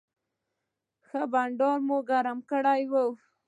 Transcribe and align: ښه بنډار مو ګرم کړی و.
ښه 1.07 1.21
بنډار 1.31 1.77
مو 1.87 1.97
ګرم 2.09 2.37
کړی 2.49 2.81
و. 2.91 2.93